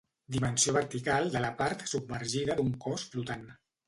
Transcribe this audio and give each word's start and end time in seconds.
Dimensió 0.35 0.71
vertical 0.77 1.29
de 1.35 1.43
la 1.43 1.51
part 1.59 1.83
submergida 1.91 2.57
d'un 2.61 2.73
cos 2.87 3.05
flotant. 3.13 3.45